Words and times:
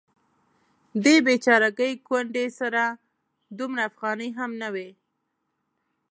دې 1.03 1.15
بیچارګۍ 1.25 1.93
کونډې 2.07 2.45
سره 2.59 2.83
دومره 3.57 3.81
افغانۍ 3.89 4.29
هم 4.37 4.51
نه 4.61 4.69
وې. 4.73 4.89